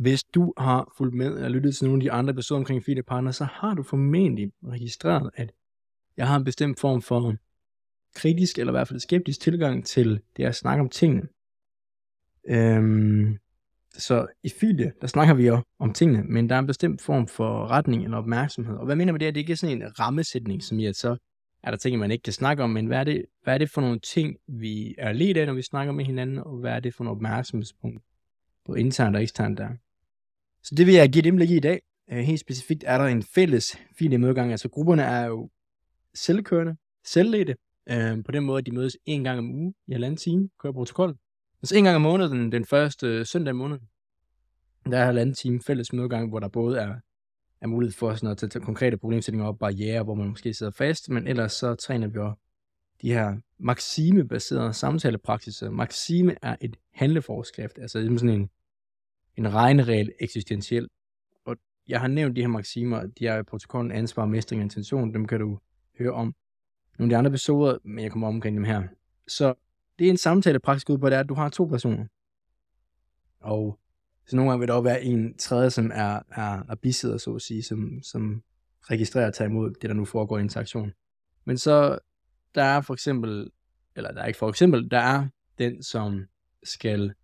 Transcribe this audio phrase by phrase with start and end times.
[0.00, 3.30] hvis du har fulgt med eller lyttet til nogle af de andre episoder omkring Partner,
[3.30, 5.52] så har du formentlig registreret, at
[6.16, 7.34] jeg har en bestemt form for
[8.14, 11.28] kritisk, eller i hvert fald skeptisk tilgang til det at snakke om tingene.
[12.48, 13.38] Øhm,
[13.92, 17.26] så i Filie, der snakker vi jo om tingene, men der er en bestemt form
[17.26, 18.76] for retning eller opmærksomhed.
[18.76, 19.34] Og hvad mener med det?
[19.34, 21.16] Det er ikke sådan en rammesætning, som i at så
[21.62, 23.70] er der ting, man ikke kan snakke om, men hvad er det, hvad er det
[23.70, 26.80] for nogle ting, vi er lidt af, når vi snakker med hinanden, og hvad er
[26.80, 28.02] det for nogle opmærksomhedspunkter
[28.66, 29.68] på internt og eksternt der?
[30.62, 31.80] Så det vil jeg give et indblik i i dag.
[32.12, 34.50] Øh, helt specifikt er der en fælles fil i mødegang.
[34.50, 35.50] Altså grupperne er jo
[36.14, 37.56] selvkørende, selvledte,
[37.90, 40.72] øh, på den måde, at de mødes en gang om ugen i halvanden time, kører
[40.72, 41.16] protokol.
[41.62, 43.78] Altså en gang om måneden, den første øh, søndag måned,
[44.86, 46.94] der er halvanden time fælles mødegang, hvor der både er,
[47.60, 51.08] er mulighed for sådan at tage konkrete problemstillinger op, barriere, hvor man måske sidder fast,
[51.08, 52.40] men ellers så træner vi også
[53.02, 55.70] de her Maxime-baserede samtalepraksiser.
[55.70, 58.50] Maxime er et handleforskrift, altså det er ligesom sådan en,
[59.40, 60.88] en regneregel eksistentiel.
[61.44, 61.56] Og
[61.88, 65.26] jeg har nævnt de her maksimer, de er i protokollen ansvar, mestring og intention, dem
[65.26, 65.58] kan du
[65.98, 66.34] høre om
[66.98, 68.82] nogle af de andre episoder, men jeg kommer omkring dem her.
[69.28, 69.54] Så
[69.98, 72.06] det er en samtale praktisk ud på, det er, at du har to personer.
[73.40, 73.78] Og
[74.26, 77.34] så nogle gange vil der også være en tredje, som er, er, er bisidder, så
[77.34, 78.42] at sige, som, som
[78.82, 80.92] registrerer og tager imod det, der nu foregår i interaktion.
[81.44, 81.98] Men så,
[82.54, 83.50] der er for eksempel,
[83.96, 86.26] eller der er ikke for eksempel, der er den, som
[86.62, 87.14] skal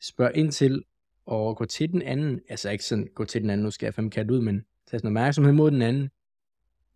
[0.00, 0.84] spørge ind til
[1.28, 3.94] og gå til den anden, altså ikke sådan gå til den anden, nu skal jeg
[3.94, 6.10] fem kat ud, men tage sådan opmærksomhed mod den anden,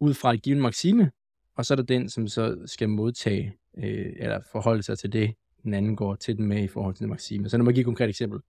[0.01, 1.11] ud fra et givet maxime,
[1.55, 5.35] og så er der den, som så skal modtage, øh, eller forholde sig til det,
[5.63, 7.49] den anden går til den med i forhold til det maxime.
[7.49, 8.41] Så lad mig give et konkret eksempel.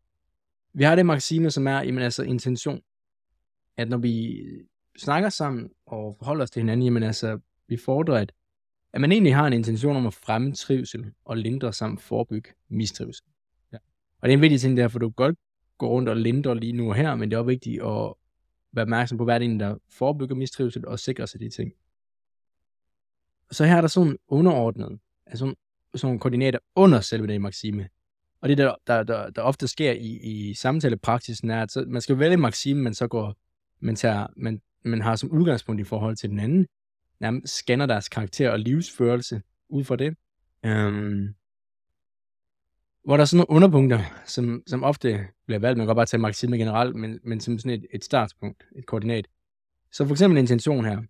[0.74, 2.82] Vi har det maxime, som er, jamen altså intention.
[3.78, 4.42] At når vi
[4.98, 8.32] snakker sammen og forholder os til hinanden, jamen altså, vi fordrer, at,
[8.94, 13.26] at man egentlig har en intention om at fremme trivsel og lindre samt forebygge mistrivsel.
[13.74, 13.78] Ja.
[14.20, 15.38] Og det er en vigtig ting der, for du kan godt
[15.84, 18.14] gå rundt og lindre lige nu og her, men det er også vigtigt at
[18.74, 21.72] være opmærksom på, hvad det er, der forebygger mistrivsel og sikrer sig de ting.
[23.52, 25.56] Så her er der sådan underordnet, altså sådan,
[25.96, 27.90] sådan nogle koordinater under selve den maksime.
[28.42, 32.02] Og det, der, der, der, der ofte sker i, i samtalepraksisen, er, at så, man
[32.02, 33.36] skal vælge maksime, men så går,
[33.80, 36.68] man, tager, man, man har som udgangspunkt i forhold til den anden,
[37.20, 40.16] nærmest scanner deres karakter og livsførelse ud fra det.
[40.68, 41.36] Um,
[43.04, 46.06] hvor der er sådan nogle underpunkter, som, som ofte bliver valgt, man kan godt bare
[46.06, 49.28] tage maksimum generelt, men, men som sådan et, et startpunkt, et koordinat.
[49.92, 51.02] Så for eksempel intention her,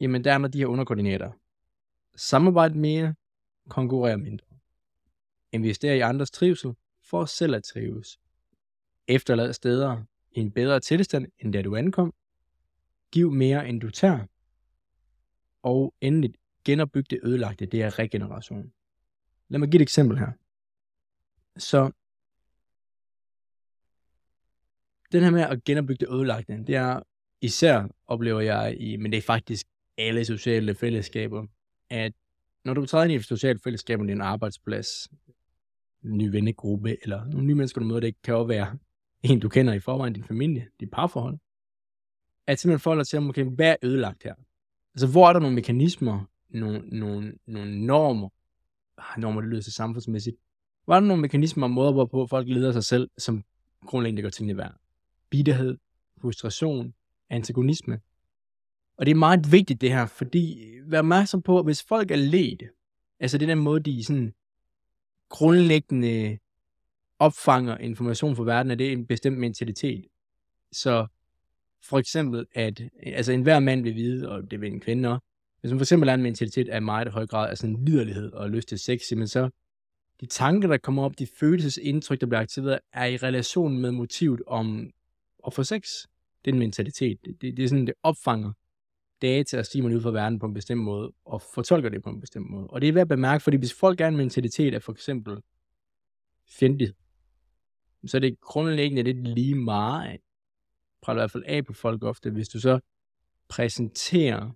[0.00, 1.32] jamen der er med de her underkoordinater.
[2.16, 3.14] Samarbejde mere,
[3.68, 4.46] konkurrere mindre.
[5.52, 6.74] Investere i andres trivsel
[7.10, 8.18] for selv at trives.
[9.08, 10.02] Efterlad steder
[10.32, 12.14] i en bedre tilstand, end da du ankom.
[13.12, 14.26] Giv mere, end du tager.
[15.62, 18.72] Og endelig genopbygge det ødelagte, det er regeneration.
[19.48, 20.32] Lad mig give et eksempel her.
[21.58, 21.90] Så
[25.12, 27.00] den her med at genopbygge det ødelagte, det er
[27.40, 29.66] især, oplever jeg, i, men det er faktisk
[29.98, 31.46] alle sociale fællesskaber,
[31.90, 32.12] at
[32.64, 35.08] når du træder ind i et socialt fællesskab din arbejdsplads,
[36.04, 38.78] en ny vennegruppe, eller nogle nye mennesker, du møder, det kan jo være
[39.22, 41.38] en, du kender i forvejen, din familie, dit parforhold,
[42.46, 44.34] at simpelthen forholder til, okay, hvad er ødelagt her?
[44.94, 48.28] Altså, hvor er der nogle mekanismer, nogle, nogle, nogle normer,
[48.98, 50.36] ah, normer, det lyder så samfundsmæssigt,
[50.86, 53.44] var der nogle mekanismer og måder, hvorpå folk leder sig selv, som
[53.86, 54.74] grundlæggende gør tingene værd?
[55.30, 55.78] Bitterhed,
[56.20, 56.94] frustration,
[57.30, 58.00] antagonisme.
[58.96, 62.16] Og det er meget vigtigt det her, fordi vær opmærksom på, at hvis folk er
[62.16, 62.62] ledt,
[63.20, 64.34] altså det er den måde, de sådan
[65.28, 66.38] grundlæggende
[67.18, 70.06] opfanger information fra verden, er det en bestemt mentalitet.
[70.72, 71.06] Så
[71.82, 75.24] for eksempel, at altså enhver mand vil vide, og det vil en kvinde også,
[75.60, 78.50] hvis man for eksempel er en mentalitet af meget høj grad af sådan liderlighed og
[78.50, 79.50] lyst til sex, men så
[80.20, 84.42] de tanker, der kommer op, de følelsesindtryk, der bliver aktiveret, er i relation med motivet
[84.46, 84.90] om
[85.46, 85.88] at få sex.
[86.44, 87.18] Det er en mentalitet.
[87.24, 88.52] Det, det, det er sådan, det opfanger
[89.22, 92.20] data og stimuli ud fra verden på en bestemt måde, og fortolker det på en
[92.20, 92.66] bestemt måde.
[92.66, 95.42] Og det er værd at bemærke, fordi hvis folk er en mentalitet af for eksempel
[96.48, 96.94] fjendtlighed,
[98.06, 100.20] så er det grundlæggende lidt lige meget,
[101.02, 102.80] prøver i hvert fald af på folk ofte, hvis du så
[103.48, 104.50] præsenterer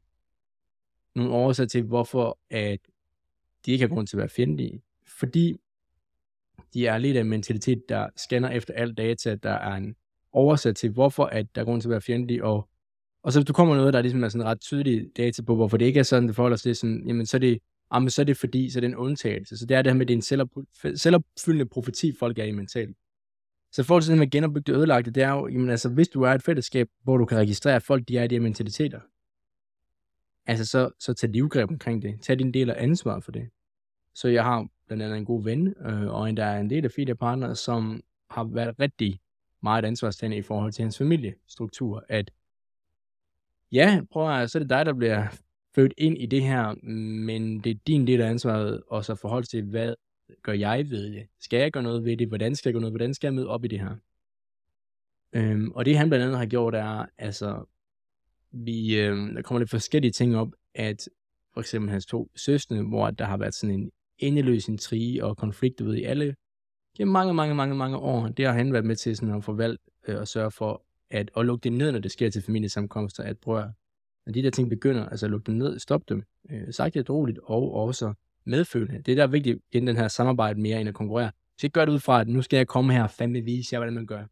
[1.14, 2.80] nogle årsager til, hvorfor at
[3.66, 4.82] de ikke har grund til at være fjendtlige.
[5.20, 5.56] Fordi
[6.74, 9.94] de er lidt af en mentalitet, der scanner efter alt data, der er en
[10.32, 12.68] oversat til, hvorfor at der er grund til at være fjendtlig, og
[13.22, 15.76] og så hvis du kommer noget, der ligesom er sådan ret tydelig data på, hvorfor
[15.76, 17.58] det ikke er sådan, det forholder sig sådan, jamen så er det,
[17.94, 19.58] jamen, så er det fordi, så er det en undtagelse.
[19.58, 20.50] Så det er det her med, det er
[20.90, 22.96] en selvopfyldende profeti, folk er i mentalt.
[23.72, 26.22] Så forhold til det med genopbygget og ødelagte, det er jo, jamen altså, hvis du
[26.22, 29.00] er et fællesskab, hvor du kan registrere, at folk de er i de her mentaliteter,
[30.46, 32.18] altså så, så tag livgreb omkring det.
[32.22, 33.48] Tag din del af ansvaret for det.
[34.14, 36.84] Så jeg har blandt andet en god ven, øh, og en, der er en del
[36.84, 39.20] af Fide Partner, som har været rigtig
[39.62, 42.30] meget ansvarstagende i forhold til hans familiestruktur, at
[43.72, 45.26] ja, prøv at så er det dig, der bliver
[45.74, 46.74] født ind i det her,
[47.24, 49.94] men det er din del af ansvaret, og så forhold til, hvad
[50.42, 51.26] gør jeg ved det?
[51.40, 52.28] Skal jeg gøre noget ved det?
[52.28, 52.92] Hvordan skal jeg gøre noget?
[52.92, 53.96] Hvordan skal jeg møde op i det her?
[55.32, 57.64] Øhm, og det han blandt andet har gjort er, altså,
[58.50, 61.08] vi, øhm, der kommer lidt forskellige ting op, at
[61.54, 63.90] for eksempel hans to søstre, hvor der har været sådan en
[64.20, 66.34] endeløs intrige og konflikter ved, i alle,
[66.96, 69.44] gennem mange, mange, mange, mange år, det har han været med til sådan øh, at
[69.44, 73.22] forvalte øh, og sørge for, at, at lukke det ned, når det sker til familiesamkomster,
[73.22, 73.72] at prøve
[74.26, 77.38] når de der ting begynder, altså lukke dem ned, stop dem, øh, sagt det roligt,
[77.44, 78.14] og også
[78.44, 79.02] medfølende.
[79.02, 81.30] Det er der vigtigt, inden den her samarbejde mere end at konkurrere.
[81.58, 83.74] Så ikke gør det ud fra, at nu skal jeg komme her og fandme vise
[83.74, 84.24] jer, hvordan man gør.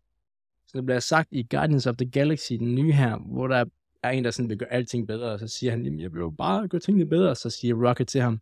[0.67, 3.65] Så det bliver sagt i Guardians of the Galaxy, den nye her, hvor der
[4.03, 6.19] er en, der sådan vil gøre alting bedre, og så siger han, jamen jeg vil
[6.19, 8.41] jo bare gøre tingene bedre, så siger Rocket til ham,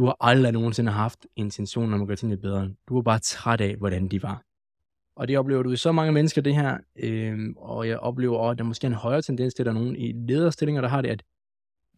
[0.00, 2.70] du har aldrig nogensinde haft intentionen om at gøre tingene bedre.
[2.88, 4.44] Du var bare træt af, hvordan de var.
[5.16, 6.78] Og det oplever du i så mange mennesker, det her.
[6.96, 9.72] Øhm, og jeg oplever også, at der måske er en højere tendens til, at der
[9.72, 11.22] er nogen i lederstillinger, der har det, at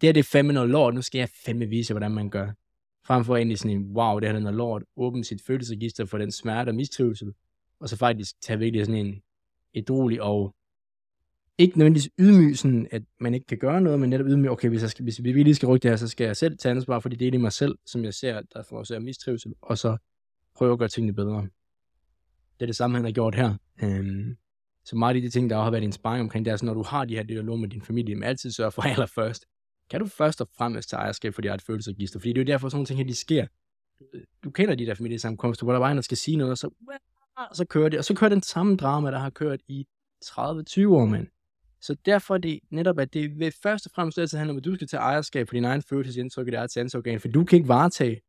[0.00, 2.50] det er det fandme noget lort, nu skal jeg fandme vise, hvordan man gør.
[3.06, 6.18] Frem for egentlig sådan en, wow, det her er noget lort, åbne sit følelsesregister for
[6.18, 7.32] den smerte og mistrivsel,
[7.80, 9.22] og så faktisk tage virkelig sådan en
[9.74, 10.54] edrolig og
[11.58, 14.82] ikke nødvendigvis ydmyg, sådan at man ikke kan gøre noget, men netop ydmyg, okay, hvis,
[14.82, 17.00] jeg skal, hvis vi lige skal rykke det her, så skal jeg selv tage ansvar,
[17.00, 19.96] fordi det dele i mig selv, som jeg ser, der får mistrivsel, og så
[20.54, 21.48] prøve at gøre tingene bedre.
[22.60, 23.54] Det er det samme, han har gjort her.
[23.82, 24.36] Øhm,
[24.84, 26.66] så meget af de ting, der også har været en sparring omkring, det er så
[26.66, 29.46] når du har de her dialog med din familie, men altid sørge for allerførst,
[29.90, 32.68] kan du først og fremmest tage ejerskab for dit følelsesregister, fordi det er jo derfor,
[32.68, 33.46] sådan nogle ting her, de sker.
[34.44, 36.70] Du kender de der familiesamkomster, hvor der var en, der skal sige noget, og så,
[37.54, 39.86] så kører det, og så kører den samme drama, der har kørt i
[40.24, 40.38] 30-20
[40.86, 41.26] år, mand.
[41.82, 44.64] Så derfor er det netop, at det ved først og fremmest altid handler om, at
[44.64, 47.56] du skal tage ejerskab for din egen følelsesindtryk i dit eget sanseorgan, for du kan
[47.56, 48.20] ikke varetage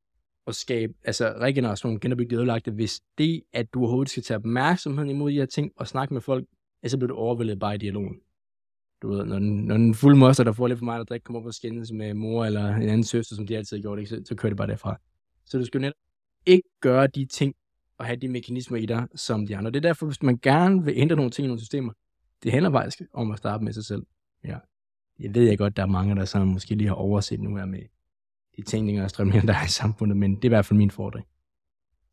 [0.45, 5.31] og skabe altså regeneration, genopbygge ødelagte, hvis det, at du overhovedet skal tage opmærksomheden imod
[5.31, 6.45] de her ting og snakke med folk,
[6.87, 8.15] så bliver du overvældet bare i dialogen.
[9.01, 11.23] Du ved, når den, når den fulde moster, der får lidt for meget at drikke,
[11.23, 13.99] kommer op og skændes med mor eller en anden søster, som de altid har gjort,
[13.99, 14.09] ikke?
[14.09, 14.97] Så, så kører det bare derfra.
[15.45, 15.93] Så du skal netop
[16.45, 17.55] ikke gøre de ting
[17.97, 19.71] og have de mekanismer i dig, som de andre.
[19.71, 21.93] Det er derfor, hvis man gerne vil ændre nogle ting i nogle systemer,
[22.43, 24.05] det handler faktisk om at starte med sig selv.
[24.43, 24.57] Ja.
[25.19, 27.65] Jeg ved jeg godt, der er mange, der sådan måske lige har overset nu her
[27.65, 27.81] med
[28.57, 30.91] de tænkninger og strømninger, der er i samfundet, men det er i hvert fald min
[30.91, 31.27] fordring.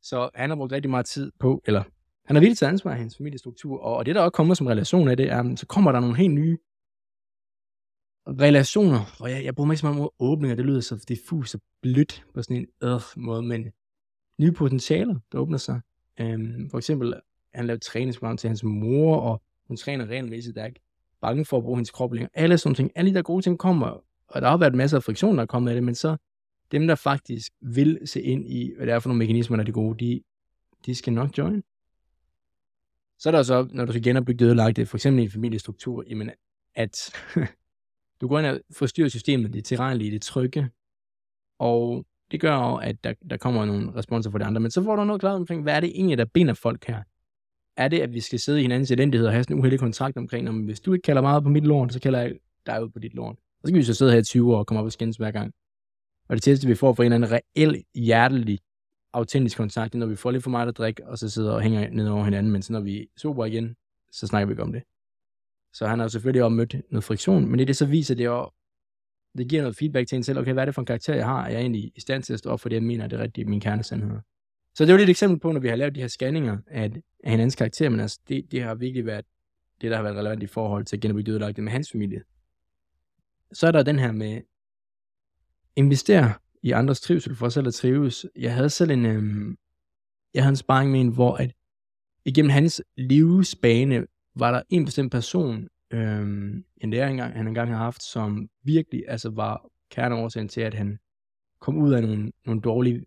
[0.03, 1.83] Så han har brugt rigtig meget tid på, eller
[2.25, 5.09] han har virkelig taget ansvar i hans familiestruktur, og, det der også kommer som relation
[5.09, 6.59] af det, er, så kommer der nogle helt nye
[8.29, 11.61] relationer, og jeg, jeg bruger mig ikke så meget åbninger, det lyder så diffus og
[11.83, 13.73] blødt på sådan en øh måde, men
[14.39, 15.81] nye potentialer, der åbner sig.
[16.21, 17.15] Øhm, for eksempel,
[17.55, 20.81] han lavede træningsprogram til hans mor, og hun træner regelmæssigt, der er ikke
[21.21, 22.31] bange for at bruge hendes krop længere.
[22.35, 25.03] Alle sådan ting, alle de der gode ting kommer, og der har været masser af
[25.03, 26.17] friktion, der er kommet af det, men så
[26.73, 29.67] dem, der faktisk vil se ind i, hvad det er for nogle mekanismer, der er
[29.67, 30.23] de gode, de,
[30.87, 31.63] de skal nok join.
[33.19, 36.05] Så er der så, når du skal genopbygge det ødelagte, for eksempel i en familiestruktur,
[36.09, 36.31] jamen,
[36.75, 37.13] at
[38.21, 40.71] du går ind og forstyrrer systemet, det tilregnelige, det trygge,
[41.59, 44.85] og det gør jo, at der, der kommer nogle responser fra de andre, men så
[44.85, 47.03] får du noget klart omkring, hvad er det egentlig, der binder folk her?
[47.77, 50.17] Er det, at vi skal sidde i hinandens elendighed og have sådan en uheldig kontrakt
[50.17, 52.33] omkring, om hvis du ikke kalder meget på mit lort, så kalder jeg
[52.67, 53.37] dig ud på dit lort.
[53.63, 55.17] Og så kan vi så sidde her i 20 år og komme op og skændes
[55.17, 55.55] hver gang.
[56.29, 58.59] Og det tætteste, vi får for en eller anden reel, hjertelig,
[59.13, 61.91] autentisk kontakt, når vi får lidt for meget at drikke, og så sidder og hænger
[61.91, 63.77] ned over hinanden, men så når vi sober igen,
[64.13, 64.83] så snakker vi ikke om det.
[65.73, 68.25] Så han har jo selvfølgelig også mødt noget friktion, men i det så viser det
[68.25, 68.51] jo,
[69.39, 71.27] det giver noget feedback til en selv, okay, hvad er det for en karakter, jeg
[71.27, 71.45] har?
[71.45, 73.23] Er jeg egentlig i stand til at stå op for det, jeg mener, det er
[73.23, 74.19] rigtigt min kernesandhed?
[74.81, 76.85] Så det er jo et eksempel på, når vi har lavet de her scanninger af,
[77.25, 79.25] af hinandens karakter, men altså, det, det har virkelig været
[79.81, 82.23] det, der har været relevant i forhold til at genopbygge ødelagte med hans familie.
[83.53, 84.41] Så er der den her med,
[85.77, 86.33] investere
[86.63, 88.27] i andres trivsel for selv at trives.
[88.37, 89.59] Jeg havde selv en, øhm,
[90.35, 91.53] jeg havde en sparring med en, hvor at
[92.25, 97.79] igennem hans livsbane var der en bestemt person, øhm, en lærer engang, han engang har
[97.79, 100.99] haft, som virkelig altså var kerneårsagen til, at han
[101.61, 103.05] kom ud af nogle, nogle dårlige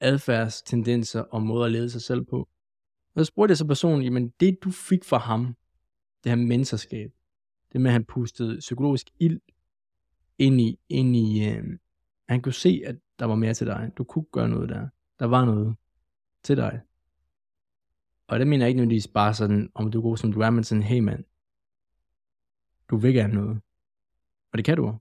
[0.00, 2.48] adfærdstendenser og måder at lede sig selv på.
[3.14, 5.56] Og så spurgte jeg så personen, jamen det du fik fra ham,
[6.24, 7.10] det her mentorskab,
[7.72, 9.40] det med at han pustede psykologisk ild
[10.38, 11.78] ind i, ind i øh,
[12.28, 13.90] han kunne se, at der var mere til dig.
[13.98, 14.88] Du kunne gøre noget der.
[15.18, 15.76] Der var noget
[16.42, 16.80] til dig.
[18.28, 20.50] Og det mener jeg ikke nødvendigvis bare sådan, om du er god som du er,
[20.50, 21.24] men sådan, hey mand,
[22.90, 23.60] du vil gerne noget.
[24.52, 24.98] Og det kan du.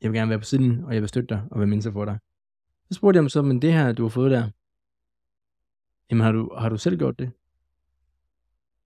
[0.00, 2.04] Jeg vil gerne være på siden, og jeg vil støtte dig og være mentor for
[2.04, 2.18] dig.
[2.92, 4.50] Så spurgte jeg ham så, men det her, du har fået der,
[6.10, 7.32] jamen har du, har du selv gjort det?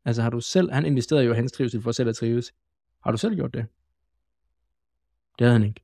[0.04, 2.52] Altså har du selv, han investerede jo i hans trivsel for selv at trives.
[3.02, 3.66] Har du selv gjort det?
[5.38, 5.80] Det havde han ikke.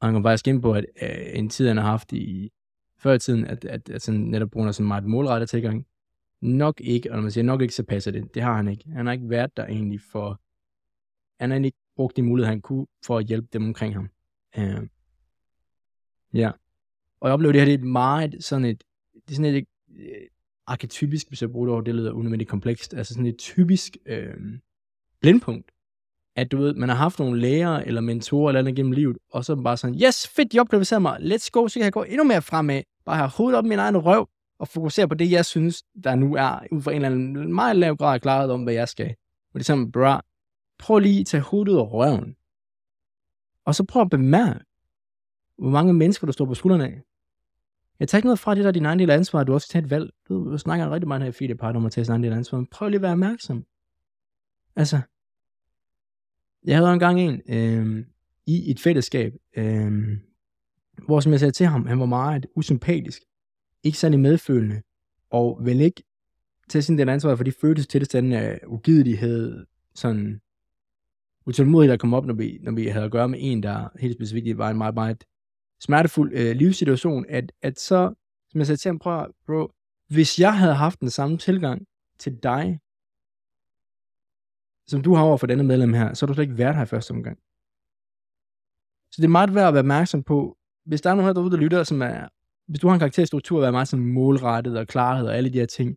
[0.00, 2.52] Og han kom faktisk ind på, at øh, en tid, han har haft i
[2.98, 5.86] før i tiden, at, at, at sådan netop bruger sådan meget målrettet tilgang.
[6.40, 8.34] Nok ikke, og når man siger nok ikke, så passer det.
[8.34, 8.90] Det har han ikke.
[8.90, 10.40] Han har ikke været der egentlig for...
[11.40, 14.08] Han har ikke brugt de muligheder, han kunne for at hjælpe dem omkring ham.
[14.58, 14.88] Øh,
[16.34, 16.50] ja.
[17.20, 18.84] Og jeg oplever det her, det er meget sådan et...
[19.14, 20.28] Det er sådan et et
[20.66, 22.94] arketypisk, hvis jeg bruger det over, det lyder unødvendigt komplekst.
[22.94, 24.34] Altså sådan et typisk øh,
[25.20, 25.72] blindpunkt
[26.36, 29.44] at du ved, man har haft nogle læger eller mentorer eller andet gennem livet, og
[29.44, 32.24] så bare sådan, yes, fedt, de opkvalificerer mig, let's go, så kan jeg gå endnu
[32.24, 35.46] mere fremad, bare have hovedet op i min egen røv, og fokusere på det, jeg
[35.46, 38.62] synes, der nu er, ud fra en eller anden meget lav grad af klarhed om,
[38.62, 39.14] hvad jeg skal.
[39.54, 40.24] Og det er sådan, bra,
[40.78, 42.36] prøv lige at tage hovedet ud af røven.
[43.66, 44.64] Og så prøv at bemærke,
[45.62, 47.02] hvor mange mennesker, du står på skuldrene af.
[48.00, 49.66] Jeg tager ikke noget fra det, der er din egen del af ansvar, du også
[49.66, 50.10] skal tage et valg.
[50.28, 52.36] Du snakker rigtig meget her i Fide Part om at tage sin egen del af
[52.36, 53.64] ansvar, men prøv lige at være opmærksom.
[54.76, 55.00] Altså,
[56.64, 58.04] jeg havde engang en øh,
[58.46, 59.92] i et fællesskab, øh,
[61.06, 63.22] hvor som jeg sagde til ham, han var meget usympatisk,
[63.82, 64.82] ikke særlig medfølende,
[65.30, 66.02] og vil ikke
[66.68, 70.40] tage sin del ansvar for de føltes til af ugidelighed, sådan
[71.46, 74.14] utålmodighed, der kom op, når vi, når vi havde at gøre med en, der helt
[74.14, 75.24] specifikt var en meget, meget
[75.82, 78.14] smertefuld øh, livssituation, at, at så,
[78.50, 79.72] som jeg sagde til ham, prøv bro,
[80.08, 81.86] hvis jeg havde haft den samme tilgang
[82.18, 82.80] til dig,
[84.86, 86.82] som du har over for denne medlem her, så har du slet ikke været her
[86.82, 87.38] i første omgang.
[89.10, 91.50] Så det er meget værd at være opmærksom på, hvis der er nogen her derude,
[91.50, 92.28] der lytter, som er,
[92.66, 95.58] hvis du har en karakterstruktur, der er meget sådan målrettet og klarhed og alle de
[95.58, 95.96] her ting,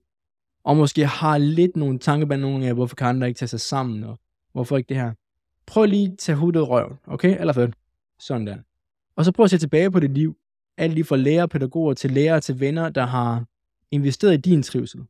[0.64, 4.04] og måske har lidt nogle tanker nogle af, hvorfor kan andre ikke tage sig sammen,
[4.04, 4.20] og
[4.52, 5.14] hvorfor ikke det her.
[5.66, 7.40] Prøv lige at tage hovedet røven, okay?
[7.40, 7.76] Eller fedt.
[8.20, 8.58] Sådan der.
[9.16, 10.38] Og så prøv at se tilbage på dit liv.
[10.78, 13.46] Alt lige fra lærer, pædagoger til lærere til venner, der har
[13.92, 15.06] investeret i din trivsel.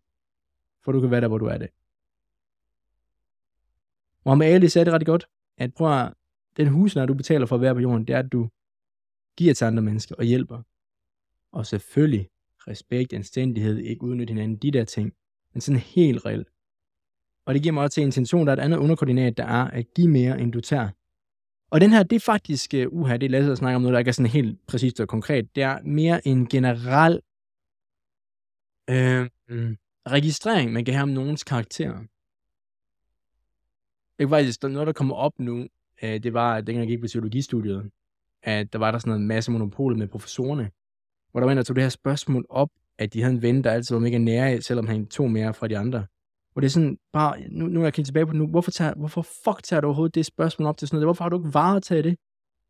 [0.84, 1.70] For du kan være der, hvor du er det.
[4.26, 6.14] Muhammad Ali sagde det ret godt, at prøv at,
[6.58, 8.50] den husleje, du betaler for at være på jorden, det er, at du
[9.38, 10.62] giver til andre mennesker og hjælper.
[11.52, 12.30] Og selvfølgelig
[12.68, 15.14] respekt, anstændighed, ikke udnytte hinanden, de der ting,
[15.54, 16.48] men sådan helt reelt.
[17.46, 19.94] Og det giver mig også til intention, der er et andet underkoordinat, der er at
[19.94, 20.90] give mere, end du tager.
[21.76, 23.94] Og den her, det er faktisk, øh, uha, det er lavet at snakke om noget,
[23.94, 25.56] der ikke er sådan helt præcist og konkret.
[25.56, 27.22] Det er mere en generel
[28.90, 29.30] øh,
[30.08, 32.04] registrering, man kan have om nogens karakter.
[34.20, 35.68] Jeg faktisk, der noget, der kommer op nu,
[36.04, 37.92] øh, det var, at dengang jeg gik på psykologistudiet,
[38.44, 40.72] at der var der sådan en masse monopol med professorerne,
[41.32, 43.64] hvor der var en, der tog det her spørgsmål op, at de havde en ven,
[43.64, 46.06] der altid var mega nære, selvom han tog mere fra de andre.
[46.56, 48.72] Og det er sådan, bare, nu, nu er jeg kigget tilbage på det nu, hvorfor,
[48.72, 51.06] tager, hvorfor fuck tager du overhovedet det spørgsmål op til sådan noget?
[51.06, 52.18] Hvorfor har du ikke varetaget det?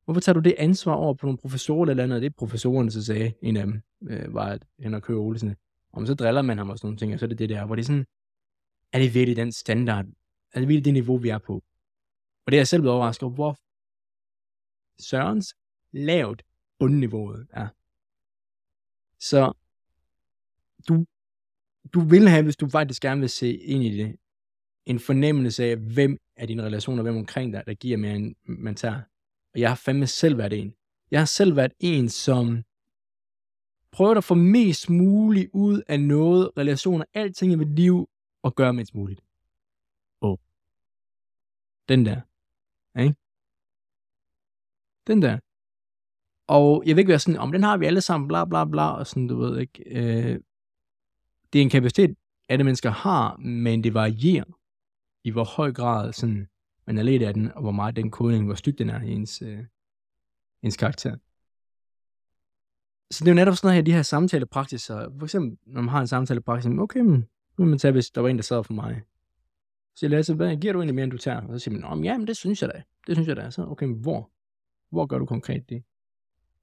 [0.06, 2.22] Hvorfor tager du det ansvar over på nogle professorer eller andet?
[2.22, 5.56] Det er professorerne, så sagde en af dem, øh, var at Henrik Køge Olsen.
[5.94, 7.65] Om så driller man ham og sådan nogle ting, og så er det det der,
[7.65, 8.06] hvor det er sådan,
[8.94, 10.06] er det virkelig den standard,
[10.54, 11.54] er det virkelig det niveau, vi er på?
[12.46, 13.58] Og det er jeg selv blevet overrasket over, hvor
[15.00, 15.56] Sørens
[15.92, 16.44] lavt
[16.80, 17.68] bundniveauet er.
[19.20, 19.54] Så
[20.88, 21.06] du,
[21.94, 24.15] du vil have, hvis du faktisk gerne vil se ind i det,
[24.86, 28.75] en fornemmelse af, hvem er dine relationer, hvem omkring dig, der giver mere end man
[28.75, 29.01] tager.
[29.54, 30.74] Og jeg har fandme selv været en.
[31.12, 32.63] Jeg har selv været en, som
[33.92, 38.10] prøver at få mest muligt ud af noget, relationer, alting i mit liv,
[38.44, 39.22] og gøre mest muligt.
[40.22, 40.38] Oh.
[41.89, 42.22] Den der.
[43.00, 43.15] Ikke?
[45.08, 45.39] Den der.
[46.48, 48.92] Og jeg vil ikke være sådan, om den har vi alle sammen, bla bla bla,
[48.92, 49.84] og sådan, du ved ikke.
[49.86, 50.39] Øh,
[51.54, 52.16] det er en kapacitet,
[52.50, 54.60] alle mennesker har, men det varierer
[55.24, 56.48] i hvor høj grad sådan,
[56.88, 59.12] man er ledt af den, og hvor meget den kodning, hvor styk den er i
[59.12, 59.60] ens, øh,
[60.64, 61.16] ens karakter.
[63.12, 65.10] Så det er jo netop sådan noget her, de her samtalepraktiser.
[65.20, 68.22] For eksempel, når man har en samtalepraksis, okay, men nu vil man tage, hvis der
[68.22, 69.02] var en, der sad for mig.
[69.96, 71.42] Så jeg Lasse, hvad giver du egentlig mere, end du tager?
[71.42, 72.84] Og så siger man, ja, men det synes jeg da.
[73.08, 73.50] Det synes jeg da.
[73.50, 74.32] Så, okay, men hvor?
[74.90, 75.84] Hvor gør du konkret det?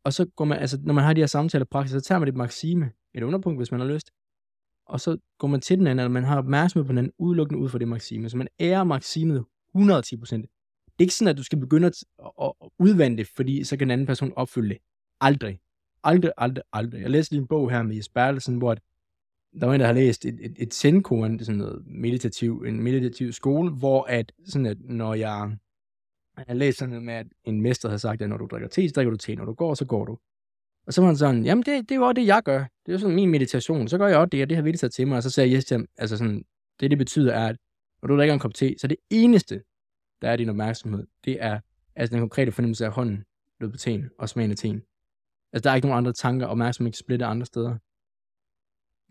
[0.04, 2.36] Og så går man, altså, når man har de her samtalepraktiser, så tager man et
[2.36, 4.10] maxime, et underpunkt, hvis man har lyst,
[4.92, 7.62] og så går man til den anden, eller man har opmærksomhed på den anden, udelukkende
[7.62, 8.28] ud fra det maksime.
[8.28, 9.44] Så man ærer maksimet
[9.76, 10.42] 110% Det
[10.98, 11.94] er ikke sådan, at du skal begynde at,
[12.42, 14.78] at, udvande det, fordi så kan en anden person opfylde det.
[15.20, 15.60] Aldrig.
[16.04, 17.02] Aldrig, aldrig, aldrig.
[17.02, 18.76] Jeg læste lige en bog her med Jes Bertelsen, hvor
[19.60, 23.32] der var en, der har læst et, et, et sendkor, sådan noget meditativ, en meditativ
[23.32, 25.56] skole, hvor at, sådan at når jeg,
[26.48, 28.88] jeg læste sådan noget med, at en mester havde sagt, at når du drikker te,
[28.88, 30.18] så drikker du te, når du går, så går du.
[30.86, 32.58] Og så var han sådan, jamen det, det er jo også det, jeg gør.
[32.58, 33.88] Det er jo sådan min meditation.
[33.88, 35.16] Så gør jeg også det, og det har vildt sig til mig.
[35.16, 36.44] Og så sagde jeg yes til ham, altså sådan,
[36.80, 37.56] det det betyder er, at
[38.02, 39.62] når du drikker en kop te, så det eneste,
[40.22, 41.60] der er din opmærksomhed, det er
[41.96, 43.24] altså den konkrete fornemmelse af hånden
[43.60, 44.82] lød på teen og smagen af teen.
[45.52, 47.76] Altså der er ikke nogen andre tanker, opmærksomhed ikke splitter andre steder.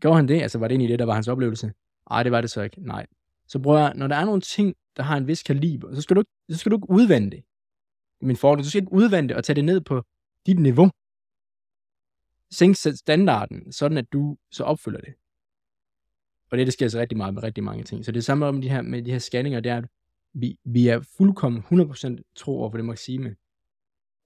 [0.01, 0.41] Gjorde han det?
[0.41, 1.73] Altså var det egentlig det, der var hans oplevelse?
[2.09, 2.81] Nej, det var det så ikke.
[2.81, 3.05] Nej.
[3.47, 6.15] Så prøv at, når der er nogle ting, der har en vis kaliber, så skal
[6.15, 7.43] du, så skal du ikke udvande det.
[8.21, 10.03] Min fordel, du skal ikke udvande det og tage det ned på
[10.45, 10.89] dit niveau
[12.51, 15.13] sænke standarden, sådan at du så opfylder det.
[16.51, 18.05] Og det, det sker altså rigtig meget med rigtig mange ting.
[18.05, 19.85] Så det samme om de her, med de her scanninger, det er, at
[20.33, 23.35] vi, vi er fuldkommen 100% tro over for det Maxime.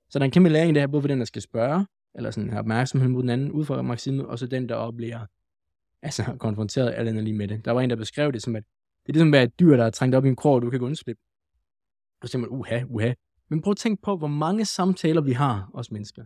[0.09, 1.85] Så der er en kæmpe læring i det her, både for den, der skal spørge,
[2.15, 5.25] eller sådan have opmærksomhed mod den anden, ud fra Maxime, og så den, der oplever,
[6.01, 7.65] altså konfronteret eller lige med det.
[7.65, 8.63] Der var en, der beskrev det som, at
[9.05, 10.69] det er ligesom at et dyr, der er trængt op i en krog, og du
[10.69, 11.21] kan ikke undslippe.
[12.21, 13.13] Og så siger man, uha, uha.
[13.49, 16.25] Men prøv at tænke på, hvor mange samtaler vi har, os mennesker.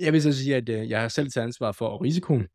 [0.00, 2.46] Jeg vil så sige, at øh, jeg har selv taget ansvar for risikoen,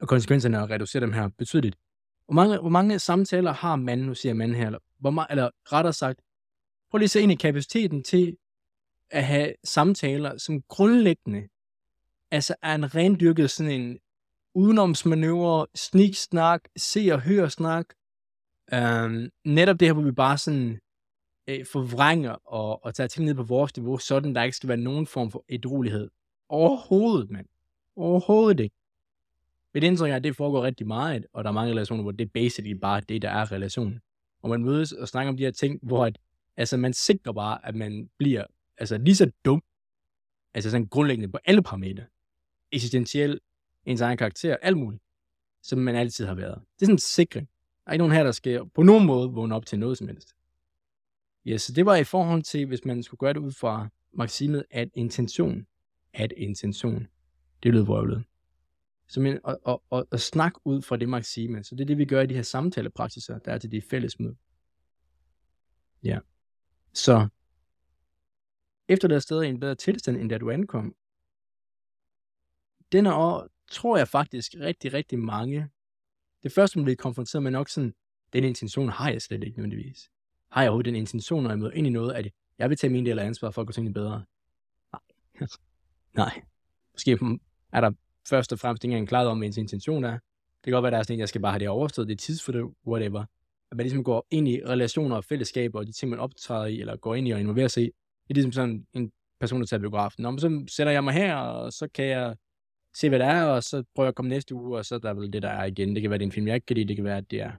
[0.00, 1.76] og konsekvenserne at reducere dem her betydeligt.
[2.24, 5.92] Hvor mange, hvor mange samtaler har man, nu siger man her, eller, hvor, eller rettere
[5.92, 6.20] sagt,
[6.90, 8.36] prøv lige at se ind i kapaciteten til
[9.10, 11.48] at have samtaler, som grundlæggende
[12.30, 13.98] altså er en rendyrket sådan en
[14.54, 17.86] udenomsmanøvre, sniksnak, se og hør snak.
[18.72, 20.78] Øhm, netop det her, hvor vi bare sådan
[21.48, 24.76] øh, forvrænger og, og tager ting ned på vores niveau, sådan der ikke skal være
[24.76, 26.10] nogen form for edruelighed.
[26.50, 27.46] Overhovedet, mand.
[27.96, 28.76] Overhovedet ikke.
[29.74, 32.24] Mit indtryk er, at det foregår rigtig meget, og der er mange relationer, hvor det
[32.24, 34.00] er basically bare det, der er relationen.
[34.42, 36.18] Og man mødes og snakker om de her ting, hvor at,
[36.56, 38.44] altså, man sikrer bare, at man bliver
[38.78, 39.62] altså, lige så dum,
[40.54, 42.04] altså sådan grundlæggende på alle parametre.
[42.72, 43.40] Eksistentiel,
[43.86, 45.02] ens egen karakter, alt muligt,
[45.62, 46.54] som man altid har været.
[46.54, 47.48] Det er sådan en sikring.
[47.84, 50.08] Der er ikke nogen her, der skal på nogen måde vågne op til noget som
[50.08, 50.34] helst.
[51.44, 54.64] Ja, så det var i forhold til, hvis man skulle gøre det ud fra maksimet,
[54.70, 55.66] at intention,
[56.12, 57.08] at intention,
[57.62, 58.24] det lød vrøvlet.
[59.08, 61.64] Så men, og, og, og, og snak ud fra det maksime.
[61.64, 64.20] Så det er det, vi gør i de her samtalepraksiser, der er til de fælles
[64.20, 64.36] møde.
[66.02, 66.18] Ja.
[66.92, 67.28] Så
[68.88, 70.94] efter der sted stadig en bedre tilstand, end da du ankom,
[72.92, 75.68] den år tror jeg faktisk rigtig, rigtig mange.
[76.42, 77.94] Det første, man bliver konfronteret med nok sådan,
[78.32, 80.10] den intention har jeg slet ikke nødvendigvis.
[80.50, 82.92] Har jeg overhovedet den intention, når jeg møder ind i noget, at jeg vil tage
[82.92, 84.24] min del af ansvaret for at gå tingene bedre?
[84.92, 85.48] Nej.
[86.14, 86.42] Nej.
[86.94, 87.18] Måske
[87.72, 87.90] er der
[88.28, 90.12] først og fremmest ikke engang klaret om, hvad ens intention er.
[90.12, 92.08] Det kan godt være, at der er sådan en, jeg skal bare have det overstået,
[92.08, 93.20] det er tidsfordriv, whatever.
[93.70, 96.80] At man ligesom går ind i relationer og fællesskaber, og de ting, man optræder i,
[96.80, 97.86] eller går ind i og involverer sig i.
[97.86, 100.22] Det er ligesom sådan en person, der tager biografen.
[100.22, 102.36] Nå, men så sætter jeg mig her, og så kan jeg
[102.94, 104.98] se, hvad der er, og så prøver jeg at komme næste uge, og så er
[104.98, 105.94] der vel det, der er igen.
[105.94, 107.30] Det kan være, det er en film, jeg ikke kan lide, det kan være, at
[107.30, 107.52] det er.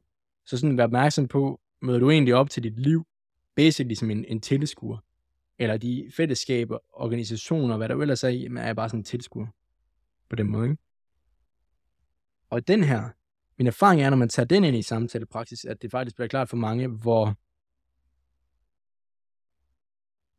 [0.45, 3.05] Så sådan vær opmærksom på, møder du egentlig op til dit liv,
[3.55, 4.97] basically som en, en tilskuer,
[5.61, 9.47] eller de fællesskaber, organisationer, hvad der ellers er i, er bare sådan en tilskuer.
[10.29, 10.77] På den måde, ikke?
[12.49, 13.09] Og den her,
[13.57, 16.49] min erfaring er, når man tager den ind i samtalepraksis, at det faktisk bliver klart
[16.49, 17.25] for mange, hvor,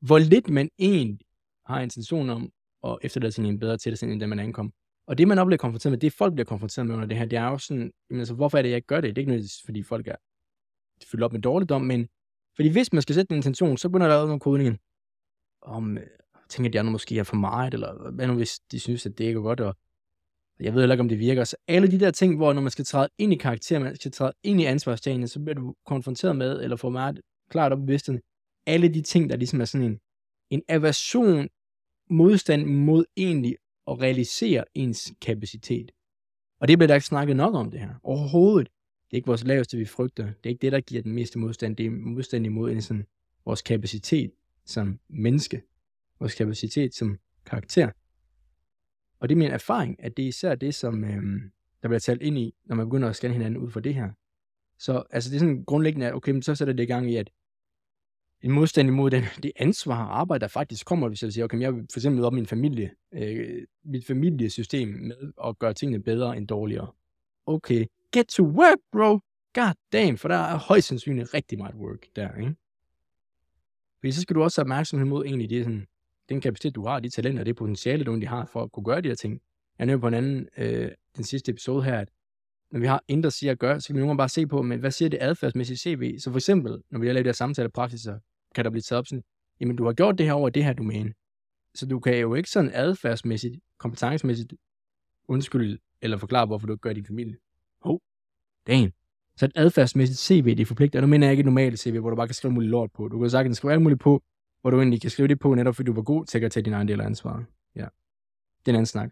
[0.07, 1.27] hvor lidt man egentlig
[1.67, 2.53] har intention om
[2.85, 4.73] at efterlade sin en bedre tilstand, end da man ankom.
[5.07, 7.37] Og det, man oplever konfronteret med, det folk bliver konfronteret med under det her, det
[7.37, 9.09] er jo sådan, jamen, altså, hvorfor er det, jeg gør det?
[9.09, 10.17] Det er ikke nødvendigvis, fordi folk er
[11.11, 12.09] fyldt op med dårligdom, men
[12.57, 14.77] fordi hvis man skal sætte en intention, så begynder der at nogle kodninger
[15.63, 16.07] om, øh,
[16.49, 19.25] tænker de andre måske er for meget, eller hvad nu hvis de synes, at det
[19.25, 19.77] ikke er godt, og
[20.61, 21.45] jeg ved heller ikke, om det virker.
[21.45, 24.13] Så alle de der ting, hvor når man skal træde ind i karakter, man skal
[24.13, 27.21] træde ind i ansvarstagene, så bliver du konfronteret med, eller får meget
[27.51, 28.21] klart op i bevidstheden,
[28.67, 29.99] alle de ting, der ligesom er sådan en,
[30.51, 31.49] en aversion,
[32.11, 35.93] modstand mod egentlig at realisere ens kapacitet.
[36.61, 37.95] Og det bliver der ikke snakket nok om det her.
[38.03, 38.69] Overhovedet.
[39.11, 40.25] Det er ikke vores laveste, vi frygter.
[40.25, 41.77] Det er ikke det, der giver den meste modstand.
[41.77, 43.07] Det er modstand imod en sådan,
[43.45, 44.31] vores kapacitet
[44.65, 45.63] som menneske.
[46.21, 47.91] Vores kapacitet som karakter.
[49.21, 51.23] Og det er min erfaring, at det er især det, som øh,
[51.83, 54.11] der bliver talt ind i, når man begynder at scanne hinanden ud for det her.
[54.79, 57.17] Så altså det er sådan grundlæggende, at okay, men så sætter det i gang i,
[57.17, 57.31] at
[58.43, 61.61] en modstand imod den, det ansvar og arbejde, der faktisk kommer, hvis jeg siger, okay,
[61.61, 66.37] jeg vil for eksempel op min familie, øh, mit familiesystem med at gøre tingene bedre
[66.37, 66.93] end dårligere.
[67.47, 69.21] Okay, get to work, bro.
[69.55, 72.55] God damn, for der er højst sandsynligt rigtig meget work der, ikke?
[74.03, 75.87] Fordi så skal du også have opmærksomhed mod egentlig det, sådan,
[76.29, 79.01] den kapacitet, du har, de talenter, det potentiale, du egentlig har for at kunne gøre
[79.01, 79.41] de her ting.
[79.79, 82.09] Jeg nævnte på en anden, øh, den sidste episode her, at
[82.71, 84.63] når vi har indre siger at gøre, så kan vi nogle gange bare se på,
[84.63, 86.19] men hvad siger det adfærdsmæssige CV?
[86.19, 88.19] Så for eksempel, når vi har lavet de her samtale praksiser,
[88.55, 89.25] kan der blive taget op sådan,
[89.61, 91.13] jamen du har gjort det her over det her domæne.
[91.75, 94.55] Så du kan jo ikke sådan adfærdsmæssigt, kompetencemæssigt
[95.29, 97.37] undskylde eller forklare, hvorfor du ikke gør din familie.
[97.81, 97.99] Hov, oh,
[98.67, 98.93] dagen.
[99.37, 100.99] Så et adfærdsmæssigt CV, det forpligter.
[100.99, 102.91] Og nu mener jeg ikke et normalt CV, hvor du bare kan skrive muligt lort
[102.93, 103.09] på.
[103.09, 104.23] Du kan sagtens skrive alt muligt på,
[104.61, 106.65] hvor du egentlig kan skrive det på, netop fordi du var god til at tage
[106.65, 107.47] din egen del af ansvaret.
[107.77, 107.87] Ja.
[108.61, 109.11] Det er en anden snak.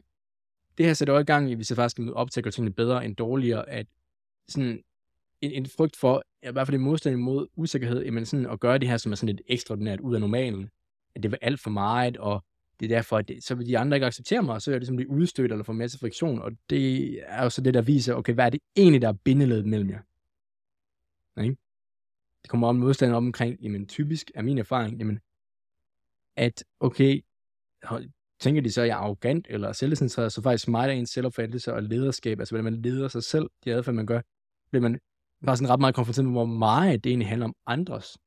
[0.79, 2.53] Det her sætter også i gang i, hvis jeg faktisk skal op til at gøre
[2.53, 3.87] tingene bedre end dårligere, at
[4.49, 4.83] sådan
[5.41, 8.79] en, en frygt for, i hvert fald en modstand imod usikkerhed, jamen sådan at gøre
[8.79, 10.71] det her, som er sådan lidt ekstraordinært ud af normalen,
[11.15, 12.45] at det var alt for meget, og
[12.81, 14.75] det er derfor, at det, så vil de andre ikke acceptere mig, og så er
[14.75, 17.83] det ligesom blive udstødt eller få masse friktion, og det er jo så det, der
[17.83, 19.99] viser, okay, hvad er det egentlig, der er bindeledet mellem jer?
[21.39, 21.57] Ikke?
[22.43, 25.21] Det kommer om modstand op omkring, jamen typisk er min erfaring, jamen,
[26.37, 27.21] at okay,
[28.41, 31.75] tænker de så, at jeg er arrogant eller selvcentreret, så faktisk mig, der ens selvopfattelse
[31.75, 34.21] og lederskab, altså hvordan man leder sig selv, de adfærd, man gør,
[34.71, 35.01] bliver man
[35.47, 38.19] bare sådan ret meget konfronteret med, hvor meget det egentlig handler om andres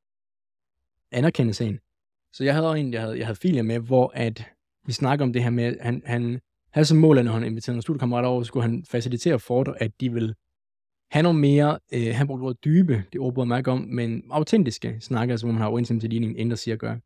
[1.11, 1.79] anerkendelse af
[2.33, 4.43] Så jeg havde en, jeg havde, jeg havde filer med, hvor at
[4.85, 6.39] vi snakker om det her med, at han, han
[6.71, 9.75] havde som mål, at når han inviterede nogle studiekammerater over, så skulle han facilitere for
[9.79, 10.35] at de vil
[11.11, 15.33] have noget mere, øh, han brugte ordet dybe, det ord mig om, men autentiske snakker,
[15.33, 16.99] altså hvor man har overensstemmelse til ligningen, end der siger gøre.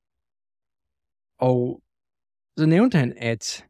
[1.39, 1.81] Og
[2.57, 3.65] så nævnte han, at,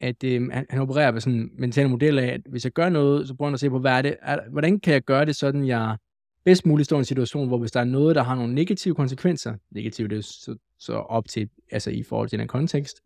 [0.00, 2.88] at øh, han, han opererer med sådan en mental model af, at hvis jeg gør
[2.88, 5.24] noget, så prøver han at se på, hvad er det, er, hvordan kan jeg gøre
[5.24, 5.96] det sådan, jeg
[6.44, 8.94] bedst muligt står i en situation, hvor hvis der er noget, der har nogle negative
[8.94, 13.02] konsekvenser, negativt det er så, så op til, altså i forhold til den kontekst,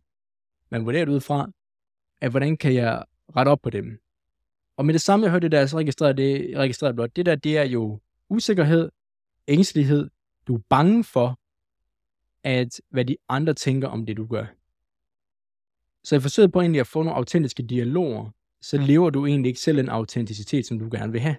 [0.71, 1.51] man vurderer det ud fra,
[2.21, 3.03] at hvordan kan jeg
[3.35, 3.99] rette op på dem?
[4.77, 7.35] Og med det samme, jeg hørte det der, så registrerer det, registrerer blot, det der,
[7.35, 8.89] det er jo usikkerhed,
[9.47, 10.09] ængstelighed,
[10.47, 11.39] du er bange for,
[12.43, 14.45] at hvad de andre tænker om det, du gør.
[16.03, 19.59] Så i forsøget på egentlig at få nogle autentiske dialoger, så lever du egentlig ikke
[19.59, 21.37] selv en autenticitet, som du gerne vil have.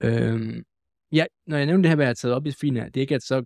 [0.00, 0.64] Øhm,
[1.12, 3.00] ja, når jeg nævner det her, hvad jeg har taget op i Fina, det er
[3.00, 3.44] ikke, at så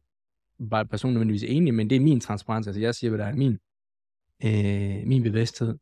[0.70, 2.66] bare personen nødvendigvis enig, men det er min transparens.
[2.66, 3.58] Altså jeg siger, hvad der er min,
[4.44, 5.78] øh, min bevidsthed.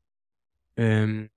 [0.76, 1.28] Øhm,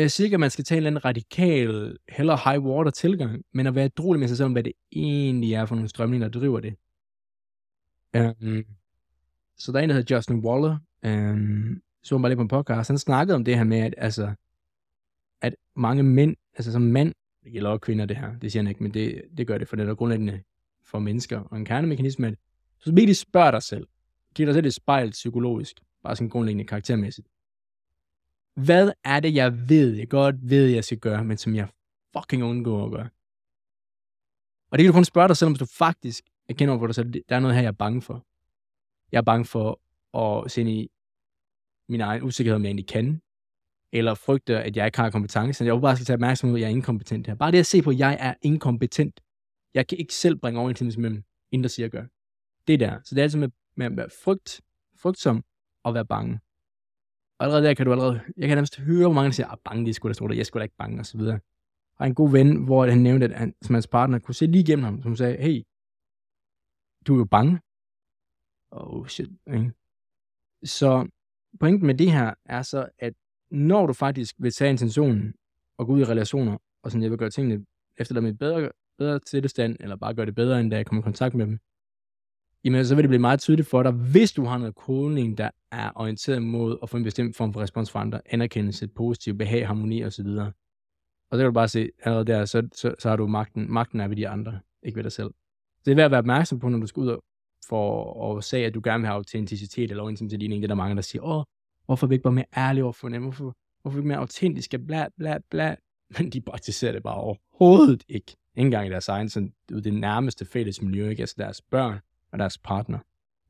[0.00, 3.44] jeg siger ikke, at man skal tage en eller anden radikal, heller high water tilgang,
[3.52, 6.28] men at være drolig med sig selv om, hvad det egentlig er for nogle strømninger,
[6.28, 6.74] der driver det.
[8.18, 8.64] Um,
[9.56, 12.48] så der er en, der hedder Justin Waller, um, så han bare lidt på en
[12.48, 14.34] podcast, han snakkede om det her med, at, altså,
[15.40, 18.68] at mange mænd, altså som mand, det gælder også kvinder det her, det siger han
[18.68, 20.42] ikke, men det, det gør det, for det er grundlæggende
[20.82, 22.34] for mennesker, og en kernemekanisme, at
[22.78, 23.86] så virkelig spørg dig selv,
[24.34, 27.28] giv dig selv et spejl psykologisk, bare sådan grundlæggende karaktermæssigt.
[28.64, 31.68] Hvad er det, jeg ved, jeg godt ved, jeg skal gøre, men som jeg
[32.16, 33.08] fucking undgår at gøre?
[34.70, 36.94] Og det kan du kun spørge dig selv, om du faktisk erkender over for dig
[36.94, 38.26] selv, der er noget her, jeg er bange for.
[39.12, 39.80] Jeg er bange for
[40.18, 40.90] at se i
[41.88, 43.22] min egen usikkerhed, om jeg egentlig kan,
[43.92, 45.64] eller frygter, at jeg ikke har kompetence.
[45.64, 47.34] Jeg vil bare skal tage opmærksomhed, at jeg er inkompetent her.
[47.34, 49.20] Bare det at se på, at jeg er inkompetent.
[49.74, 52.08] Jeg kan ikke selv bringe overensstemmelse mellem, inden der siger at gøre.
[52.66, 53.00] Det der.
[53.04, 54.60] Så det er altså med, med at være frygt,
[54.96, 55.44] frygtsom
[55.84, 56.40] og være bange.
[57.38, 59.58] Og allerede der kan du allerede, jeg kan nærmest høre, hvor mange der siger, ah,
[59.64, 61.40] bange, de skulle da stå der, jeg skulle da ikke bange, og så videre.
[61.98, 64.62] Og en god ven, hvor han nævnte, at han, som hans partner kunne se lige
[64.62, 65.62] igennem ham, som sagde, hey,
[67.06, 67.60] du er jo bange.
[68.70, 69.72] Oh shit, ikke?
[70.64, 71.08] Så
[71.60, 73.14] pointen med det her er så, at
[73.50, 75.34] når du faktisk vil tage intentionen
[75.78, 79.18] og gå ud i relationer, og sådan, jeg vil gøre tingene efter med bedre, bedre
[79.18, 81.58] tilstand, eller bare gøre det bedre, end da jeg kommer i kontakt med dem,
[82.64, 85.50] jamen så vil det blive meget tydeligt for dig, hvis du har noget kodning, der
[85.72, 89.66] er orienteret mod at få en bestemt form for respons fra andre, anerkendelse, positiv, behag,
[89.66, 90.26] harmoni osv.
[91.30, 93.72] Og så kan du bare se, allerede der, så, så, så har du magten.
[93.72, 95.30] Magten er ved de andre, ikke ved dig selv.
[95.76, 97.22] Så det er værd at være opmærksom på, når du skal ud og,
[97.68, 100.68] for at sige, at du gerne vil have autenticitet eller overensstemmelse til din Det er
[100.68, 101.44] der mange, der siger, åh,
[101.86, 103.22] hvorfor er vi ikke bare mere ærlige over for dem?
[103.22, 104.78] Hvorfor, hvorfor er vi ikke mere autentiske?
[104.78, 105.76] Bla, bla, bla.
[106.18, 108.36] Men de praktiserer det bare overhovedet ikke.
[108.56, 111.22] Ikke engang i deres egen, sådan, det nærmeste fælles miljø, ikke?
[111.22, 111.98] Altså deres børn
[112.32, 112.98] og deres partner.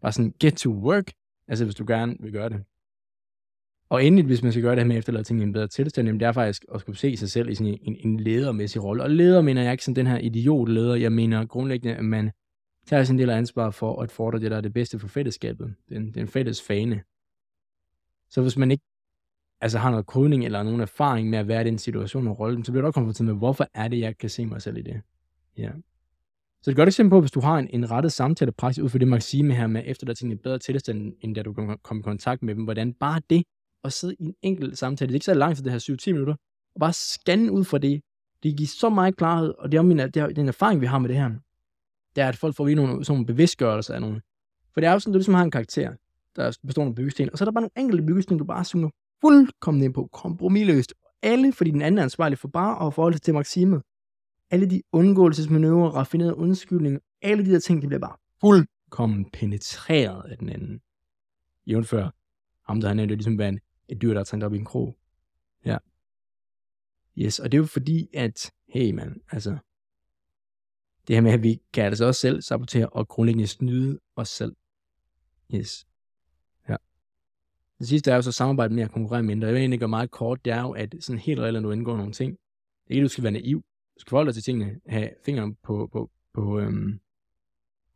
[0.02, 1.12] Bare sådan, get to work,
[1.48, 2.64] altså hvis du gerne vil gøre det.
[3.88, 6.08] Og endelig, hvis man skal gøre det her med efterlade ting i en bedre tilstand,
[6.08, 9.02] jamen det er faktisk at skulle se sig selv i sådan en, en ledermæssig rolle.
[9.02, 12.30] Og leder mener jeg ikke som den her idiotleder, jeg mener grundlæggende, at man
[12.86, 15.74] tager sin del af ansvar for at fordre det, der er det bedste for fællesskabet.
[15.88, 17.02] Den, den fælles fane.
[18.30, 18.84] Så hvis man ikke
[19.60, 22.64] altså har noget kodning eller nogen erfaring med at være i den situation og rolle,
[22.64, 24.82] så bliver du også konfronteret med, hvorfor er det, jeg kan se mig selv i
[24.82, 25.00] det.
[25.56, 25.70] Ja.
[26.62, 29.08] Så et godt eksempel på, hvis du har en, en rettet samtalepraksis ud for det
[29.08, 32.02] maksime her med, efter der tingene i bedre tilstand, end da du kan komme i
[32.02, 33.42] kontakt med dem, hvordan bare det
[33.84, 36.34] at sidde i en enkelt samtale, det er ikke så langt, det her 7-10 minutter,
[36.74, 38.00] og bare scanne ud fra det,
[38.42, 40.98] det giver så meget klarhed, og det er, min, det er den erfaring, vi har
[40.98, 41.30] med det her,
[42.16, 44.20] det er, at folk får lige nogle, sådan nogle bevidstgørelser af nogle.
[44.74, 45.92] For det er jo sådan, ligesom at du ligesom har en karakter,
[46.36, 48.90] der består af byggesten, og så er der bare nogle enkelte byggesten, du bare zoomer
[49.20, 50.94] fuldkommen ind på, kompromilløst.
[51.22, 53.82] Alle, fordi den anden er ansvarlig for bare at forholde sig til Maxime
[54.50, 60.38] alle de undgåelsesmanøvrer, raffinerede undskyldninger, alle de der ting, de bliver bare fuldkommen penetreret af
[60.38, 60.80] den anden.
[61.66, 62.10] Jævnfør
[62.66, 64.58] ham, der har nævnt, det ligesom være en, et dyr, der er trængt op i
[64.58, 64.98] en krog.
[65.64, 65.78] Ja.
[67.18, 69.58] Yes, og det er jo fordi, at, hey man, altså,
[71.08, 74.56] det her med, at vi kan altså også selv sabotere og grundlæggende snyde os selv.
[75.54, 75.86] Yes.
[76.68, 76.76] Ja.
[77.78, 79.46] Det sidste er jo så samarbejde med at konkurrere mindre.
[79.46, 81.70] Jeg vil egentlig gøre meget kort, det er jo, at sådan helt reelt, når du
[81.70, 83.64] indgår nogle ting, det er ikke, du skal være naiv
[83.98, 87.00] skal forholde dig til tingene, have fingeren på, på, på, øhm,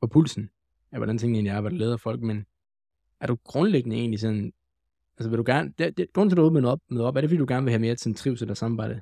[0.00, 0.50] på pulsen
[0.92, 2.46] af, hvordan tingene egentlig er, hvad der leder folk, men
[3.20, 4.52] er du grundlæggende egentlig sådan,
[5.18, 7.20] altså vil du gerne, det, det, grunden til, at du åbner op, med op, er
[7.20, 9.00] det fordi, du gerne vil have mere til en trivsel og samarbejde?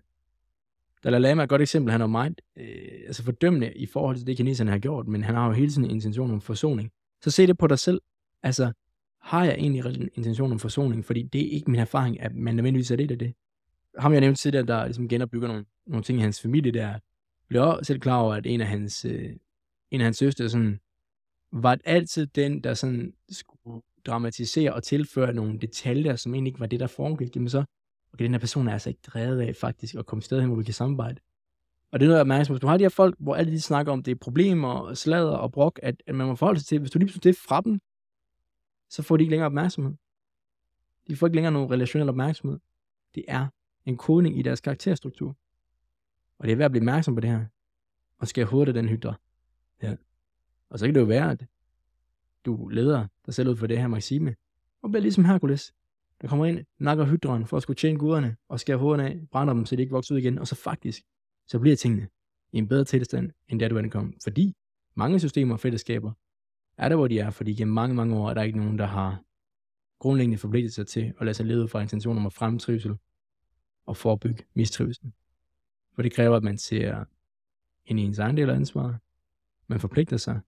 [1.04, 2.66] Dalai Lama er et godt eksempel, han er meget øh,
[3.06, 5.90] altså fordømmende i forhold til det, kineserne har gjort, men han har jo hele tiden
[5.90, 6.90] intention om forsoning.
[7.22, 8.00] Så se det på dig selv.
[8.42, 8.72] Altså,
[9.20, 12.56] har jeg egentlig en intention om forsoning, fordi det er ikke min erfaring, at man
[12.56, 13.34] nødvendigvis er det der det.
[13.98, 16.98] Ham jeg nævnte tidligere, der ligesom genopbygger nogle, nogle ting i hans familie, der
[17.48, 19.30] blev også selv klar over, at en af hans, øh,
[19.90, 20.80] en af hans søstre sådan,
[21.52, 26.66] var altid den, der sådan skulle dramatisere og tilføre nogle detaljer, som egentlig ikke var
[26.66, 27.36] det, der foregik.
[27.36, 27.64] Jamen så,
[28.14, 30.56] okay, den her person er altså ikke drevet af faktisk at komme sted hen, hvor
[30.56, 31.20] vi kan samarbejde.
[31.92, 33.60] Og det er noget, jeg mærker, hvis du har de her folk, hvor alle de
[33.60, 36.78] snakker om, det er problemer slader og brok, at, at man må forholde sig til,
[36.78, 37.80] hvis du lige pludselig det fra dem,
[38.90, 39.94] så får de ikke længere opmærksomhed.
[41.08, 42.58] De får ikke længere nogen relationel opmærksomhed.
[43.14, 43.46] Det er
[43.86, 45.36] en kodning i deres karakterstruktur.
[46.40, 47.44] Og det er værd at blive opmærksom på det her.
[48.18, 49.14] Og skal hurtigt den hytter.
[49.82, 49.96] Ja.
[50.70, 51.46] Og så kan det jo være, at
[52.44, 54.34] du leder dig selv ud for det her Maxime,
[54.82, 55.72] og bliver ligesom Herkules,
[56.20, 59.54] der kommer ind, nakker hydren for at skulle tjene guderne, og skærer hovederne af, brænder
[59.54, 61.02] dem, så de ikke vokser ud igen, og så faktisk,
[61.46, 62.08] så bliver tingene
[62.52, 64.14] i en bedre tilstand, end der du ankom.
[64.22, 64.56] Fordi
[64.94, 66.12] mange systemer og fællesskaber
[66.76, 68.86] er der, hvor de er, fordi gennem mange, mange år er der ikke nogen, der
[68.86, 69.22] har
[69.98, 72.98] grundlæggende forpligtet sig til at lade sig lede fra intention om at fremme trivsel
[73.86, 75.12] og forebygge mistrivsel.
[75.94, 77.04] For det kræver, at man ser
[77.84, 78.98] ind i ens egen del af ansvaret,
[79.66, 80.40] man forpligter sig,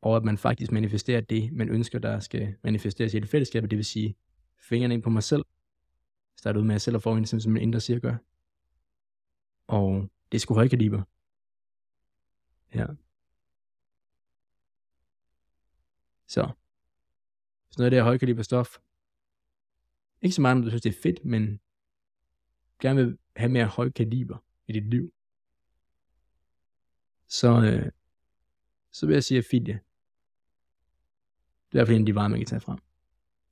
[0.00, 3.76] og at man faktisk manifesterer det, man ønsker, der skal manifesteres i et fællesskab, det
[3.76, 4.16] vil sige
[4.58, 5.44] fingrene ind på mig selv,
[6.36, 8.16] starte ud med at selv at få en som en indre cirkel.
[9.66, 11.02] Og det er sgu højkaliber.
[12.74, 12.86] Ja.
[16.26, 16.52] Så.
[17.70, 18.78] Så noget af det her højkaliber stof.
[20.22, 21.60] Ikke så meget, om du synes, det er fedt, men
[22.80, 25.12] gerne vil have mere højkaliber i dit liv.
[27.28, 27.92] Så, øh,
[28.90, 29.80] så vil jeg sige, at filie.
[31.72, 32.78] Det er i hvert fald en af de varer, man kan tage frem.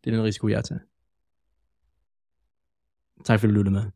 [0.04, 0.80] Det er den risiko, jeg tager.
[3.24, 3.90] Tak fordi du lyttede med.